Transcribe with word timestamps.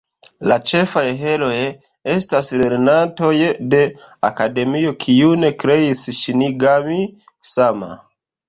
La 0.51 0.55
ĉefaj 0.69 1.03
herooj 1.19 1.57
estas 2.13 2.49
lernantoj 2.61 3.31
de 3.75 3.83
Akademio, 4.31 4.97
kiun 5.07 5.49
kreis 5.65 6.05
Ŝinigami-sama. 6.23 7.93